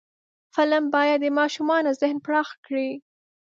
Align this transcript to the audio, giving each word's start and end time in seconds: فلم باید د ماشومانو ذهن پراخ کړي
فلم 0.55 0.85
باید 0.95 1.19
د 1.23 1.27
ماشومانو 1.39 1.89
ذهن 2.01 2.17
پراخ 2.25 2.49
کړي 2.65 2.89